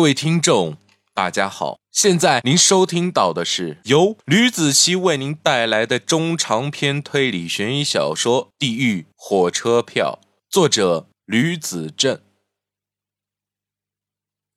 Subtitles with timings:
[0.00, 0.78] 各位听众，
[1.12, 1.78] 大家好！
[1.92, 12.18] 现在您收听到的是由吕子熙为您带来的中长篇推理悬疑小说《地狱火车票》，作者吕子正。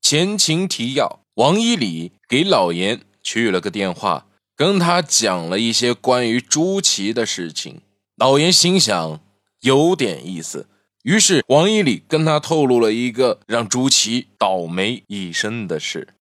[0.02, 7.82] 前情提要：王一礼给老严去了个电话，跟他讲了一些关于朱祁的事情。
[8.16, 9.20] 老严心想
[9.60, 10.70] 有点意思。
[11.04, 16.14] 于是，王一礼跟他透露了一个让朱祁倒霉一生的事。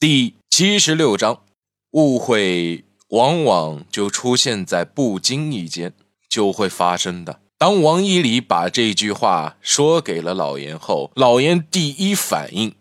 [0.00, 1.44] 第七十六章，
[1.90, 5.92] 误会往往就出现在不经意间
[6.30, 7.42] 就会发生的。
[7.58, 12.74] 当王一礼把这句话说给了老严后，老严第一反应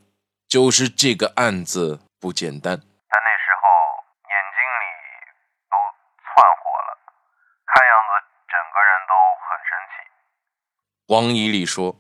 [0.48, 2.82] 就是这个案子不简单。
[11.12, 12.00] 王一礼说：“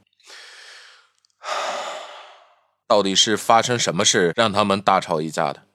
[2.87, 5.67] 到底是发生什么事让他们大吵一架的？”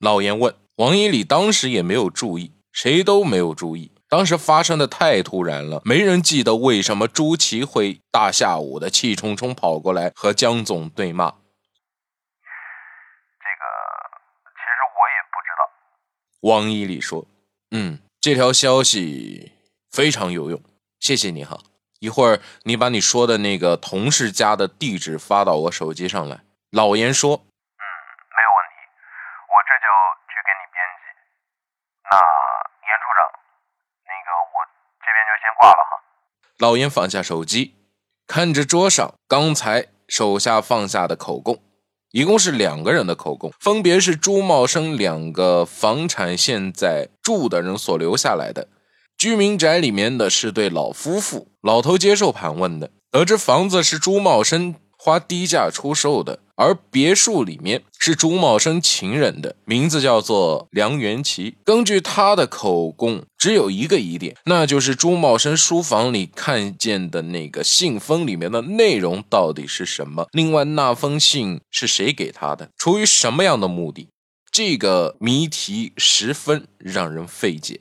[0.00, 0.54] 老严问。
[0.76, 3.92] 王一礼当时也没有注意，谁都没有注意。
[4.08, 11.28] 当时发生的太突然了，没人记得为什么朱祁会大下午的气冲冲跑过来和江总对骂。
[11.30, 11.38] 这个
[14.54, 15.60] 其实我也不知道。
[16.40, 17.26] 王一礼说
[17.72, 19.52] ：“嗯，这条消息
[19.90, 20.62] 非常有用，
[20.98, 21.60] 谢谢你哈。”
[21.98, 26.40] 一会儿，你把你说的那个同事家的地址发到我手机上来。
[26.70, 27.84] 老严说：“嗯，
[28.36, 28.76] 没有问题，
[29.48, 29.86] 我这就
[30.28, 31.04] 去给你编辑。
[32.04, 32.16] 那
[32.84, 33.20] 严处长，
[34.04, 34.56] 那个我
[35.00, 35.92] 这边就先挂了哈。”
[36.58, 37.74] 老严放下手机，
[38.26, 41.62] 看着桌上刚才手下放下的口供，
[42.10, 48.68] 一共是两个人的口供，分别是朱茂生两个房产现在住的人所留下来的。
[49.18, 61.56] 居民宅里面的是对老夫妇，老头接受盘问的，得知房子是朱茂生花低价出售的，而别墅里面是朱茂生情人的，名字叫做梁元奇。
[61.64, 70.26] 根据他的口供，只有一个疑点，那就是朱茂生书房里看见的那个信封里面的内容到底是什么？
[70.32, 72.68] 另外，那封信是谁给他的？
[72.76, 74.10] 出于什么样的目的？
[74.52, 77.80] 这个谜题十分让人费解。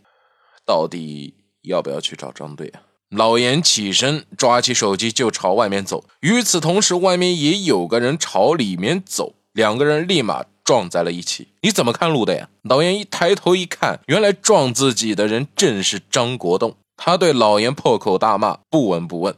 [0.65, 2.81] 到底要不要去找张队啊？
[3.09, 6.03] 老严起身，抓起手机就朝外面走。
[6.21, 11.49] 与此同时，外面也有个人朝里面走，两个人立马撞在了一起。
[11.61, 12.49] 你怎么看路的呀？
[12.63, 16.75] 老严一抬头一看，原来撞自己的人正是张国栋。
[16.97, 19.35] 他对老严破口大骂，不闻不问。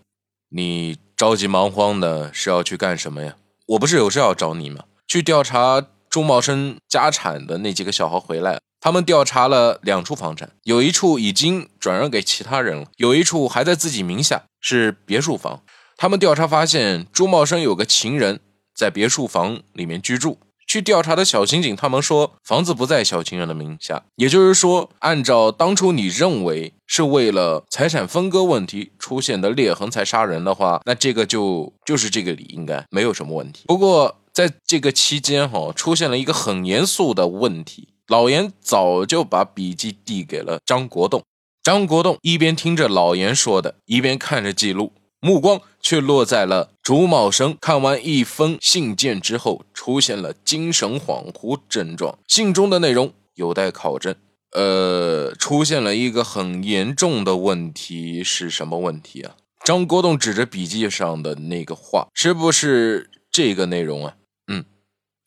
[0.50, 3.36] 你着急忙慌的是要去干什么呀？
[3.68, 4.86] 我不是有事要找你吗？
[5.06, 8.60] 去调查朱茂生家产的那几个小孩回来。
[8.88, 15.62] 他们调查了两处房产，有一处已经转让给其他人了，有一处还在自己名下，是别墅房。
[15.98, 18.40] 他们调查发现，朱茂生有个情人
[18.74, 20.40] 在别墅房里面居住。
[20.66, 33.66] 去调查的小刑警他们说，房子不在小情人的名下，也就是说，按照当初你认为是为了财产分割问题出现的裂痕才杀人的话，那这个就就是这个理，应该没有什么问题。
[33.68, 37.90] 不过在这个期间，哈，出现了一个很严肃的问题。
[38.08, 41.24] 老严早就把笔记递给了张国栋，
[41.62, 54.16] 张国栋一边听着老严说的，一边看着记录，目光却落在了朱茂生看完一封信件之后出现了精神恍惚症状，信中的内容有待考证。
[54.54, 59.36] 呃，出现了一个很严重的问题是什么问题啊？
[59.66, 64.16] 张国栋指着笔记上的那个话，是不是这个内容啊？
[64.48, 64.64] 嗯，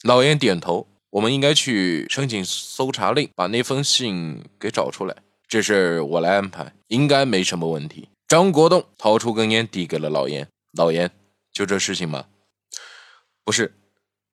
[0.03, 0.87] 老严点头。
[1.10, 5.16] 我们应该去申请搜查令，把那封信给找出来。
[5.48, 8.09] 这事我来安排，应该没什么问题。
[8.28, 10.47] 张国栋掏出根烟，递给了老严。
[10.78, 11.10] 老严，
[11.53, 12.26] 就这事情吗？
[13.44, 13.75] 不是，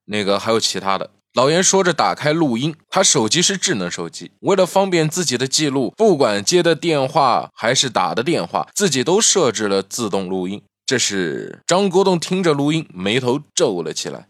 [0.04, 1.10] 那个还有其他的。
[1.34, 2.76] 老严说着，打开录音。
[2.88, 10.62] 他手机是智能手机，为了方便自己的记录，不管接的电话还是打的电话，自己都设置了自动录音。
[10.86, 14.27] 这是张国栋听着录音，眉头皱了起来。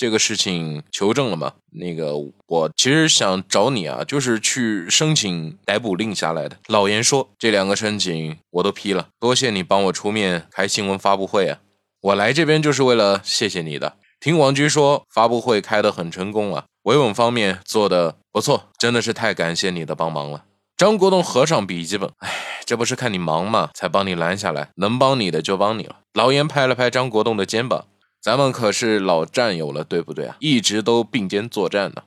[0.00, 1.52] 这个事情求证了吗？
[1.72, 2.14] 那个，
[2.46, 6.56] 我其实想找你啊，就是去申请逮捕令下来的。
[6.68, 11.58] 老严说，这两个申请我都批了，多谢你帮我出面开新闻发布会啊！
[12.00, 13.96] 我来这边就是为了谢谢你的。
[14.18, 20.44] 听王局说，发布会开得很成功啊，维稳方面做得不错，真的是太感谢你的帮忙了。
[20.78, 22.32] 张国栋合上笔记本，哎，
[22.64, 25.96] 这不是看你忙吗，才帮你拦下来，能帮你的就帮你了。
[26.14, 27.84] 老严拍了拍张国栋的肩膀。
[28.20, 30.36] 咱们可是老战友了，对不对啊？
[30.40, 32.02] 一直都并肩作战呢。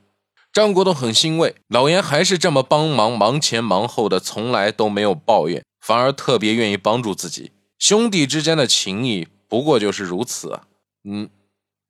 [0.52, 7.52] 张国栋很欣慰，老严还是这么帮忙，忙前忙后的，从来都没有抱怨，反而特别愿意帮助自己。
[7.80, 10.68] 兄弟之间的情谊不过就是如此啊。
[11.02, 11.30] 你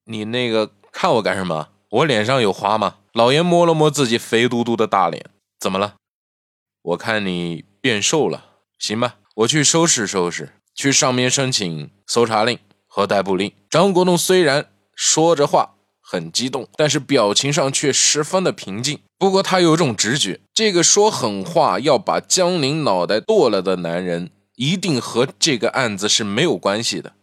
[0.05, 1.69] 你那个看我干什么？
[1.89, 2.95] 我脸上有花吗？
[3.11, 5.29] 老严摸了摸自己肥嘟嘟的大脸，
[5.59, 5.95] 怎么了？
[6.81, 8.45] 我看你变瘦了。
[8.79, 12.57] 行吧，我去收拾收拾，去上面申请搜查令
[12.94, 13.51] 和逮捕令。
[13.69, 15.72] 张国栋虽然说着话。
[16.06, 19.00] 很激动，但是表情上却十分的平静。
[19.18, 27.13] 不过他有种直觉，这个说狠话要把江宁脑袋剁了的男人，一定和这个案子是没有关系的。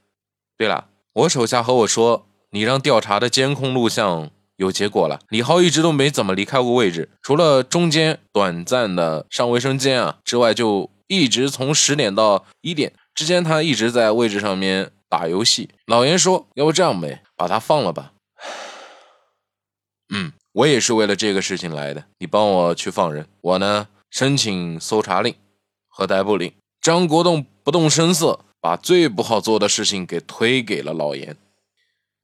[0.57, 5.21] 对了，我手下和我说，你让调查的监控录像有结果了。
[5.29, 15.69] 李浩一直都没怎么离开过位置，除了中间短暂的上卫生间啊之外，就一直从十点到一点之间，他一直在位置上面打游戏。
[15.85, 18.13] 老严说，要不这样呗，把他放了吧。
[20.15, 22.05] 嗯，我也是为了这个事情来的。
[22.19, 25.35] 你帮我去放人，我呢申请搜查令
[25.89, 26.53] 和逮捕令。
[26.81, 31.37] 张国栋不动声色，把最不好做的事情给推给了老严。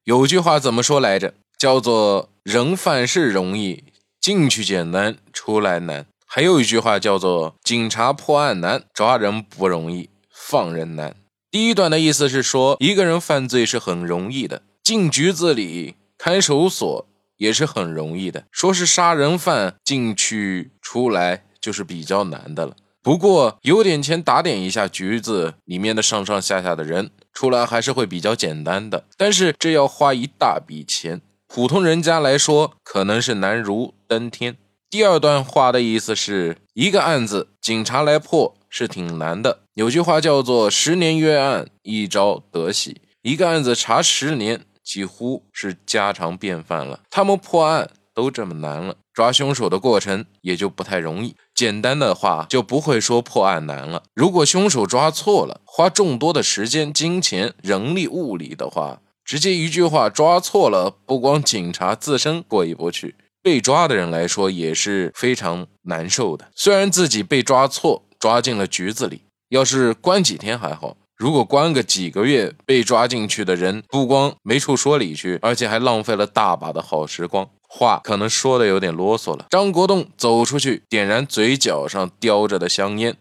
[0.05, 1.35] 有句话怎么说来着？
[1.59, 3.83] 叫做“人犯事容易，
[4.21, 6.07] 进去简单，出来难”。
[6.27, 11.17] 还有一句话叫做“警察破案难，抓人不容易，放人难”。
[11.51, 17.07] 第一段的意思是说，一个人犯罪是很容易的，进局子里看守所。
[17.39, 22.75] 也是很容易的，说是杀人犯进去出来就是比较难的了。
[23.03, 34.57] 不过有点钱打点一下局子里面的上上下下的人出来还是会比较简单的，但是这要花一大笔钱，普通人家来说可能是难如登天。
[34.89, 44.63] 第二段话的意思是一个案子警察来破是挺难的，有句话叫做十年约案一朝得喜，一个案子查十年。
[44.83, 47.01] 几乎是家常便饭了。
[47.11, 51.35] 他们破案都这么难了，抓凶手的过程也就不太容易。
[51.53, 54.05] 简单的话就不会说破案难了。
[54.15, 66.49] 如果凶手抓错了，花众多的时间、金钱、人力、物力的话，直接一句话抓错了，不光警察自身过意不去，被抓的人来说也是非常难受的。
[66.55, 70.97] 虽然自己被抓错，抓进了局子里，要是关几天还好。
[71.17, 77.49] 如果关个几个月，被抓进去的人不光没处说理去，而且还浪费了大把的好时光。
[77.69, 79.47] 话可能说的有点啰嗦了。
[79.51, 83.17] 张国栋走出去，点燃嘴角上叼着的香烟。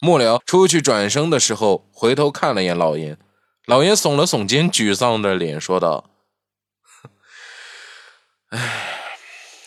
[0.00, 3.16] 末了，出去转身的时候，回头看了眼老严。
[3.66, 6.10] 老严耸了耸肩，沮丧的脸说道
[8.50, 8.98] ：“哎，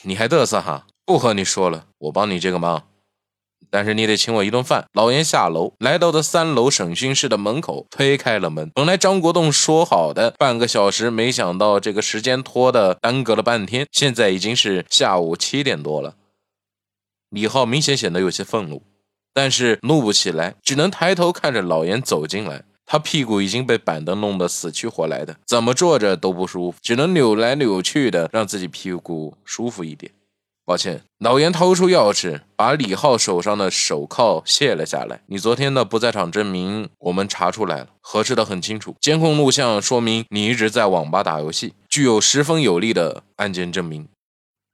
[0.04, 0.86] 你还嘚瑟哈？
[1.06, 2.88] 不和你说了，我帮你这个忙。”
[3.70, 4.86] 但是你得请我一顿饭。
[4.94, 8.72] 老严下楼，来到的三楼审讯室的门口，推开了门。
[8.74, 13.88] 本来张国栋说好的半个小时，没想到这个时间拖的耽搁了半天。
[13.92, 16.16] 现在已经是下午七点多了。
[17.30, 18.84] 李浩明显显得有些愤怒，
[19.34, 22.64] 但是怒不起来，只能抬头看着老严走进来。
[22.86, 30.12] 他屁股已经被板凳弄得死去活来的，怎么坐着都不舒服，只能扭来扭去的，让自己屁股舒服一点。
[30.68, 35.22] 抱歉，老严掏出钥匙，把李浩手上的手铐卸了下来。
[35.28, 38.96] 你昨天的不在场证明我们查出来了，核实的很清楚。
[39.00, 44.08] 监控录像说明你一直在网吧打游戏，具有十分有力的案件证明。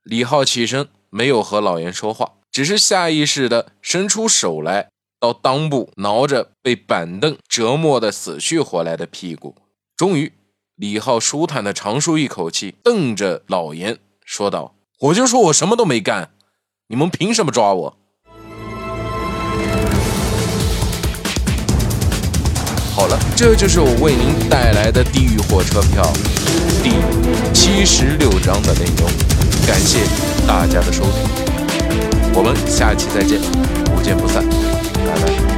[0.02, 4.88] 李浩起身，没有和老严说话，只是下意识的伸出手来，
[5.20, 9.54] 到裆部挠着被板凳折磨的死去活来的屁股。
[9.94, 10.32] 终于，
[10.76, 14.74] 李浩舒坦的长舒一口气，瞪着老严说道。
[15.02, 16.30] 我就说我什么都没干，
[16.86, 17.96] 你们凭什么抓我？
[22.94, 26.04] 好了，这就是我为您带来的《地狱火车票》
[26.84, 26.92] 第
[27.52, 29.10] 七十六章的内容。
[29.66, 30.06] 感谢
[30.46, 31.24] 大家的收听，
[32.32, 33.40] 我们下期再见，
[33.96, 35.51] 不见不散，拜拜。